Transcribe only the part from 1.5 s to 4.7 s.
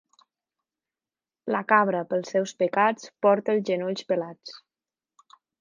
La cabra, pels seus pecats, porta els genolls pelats.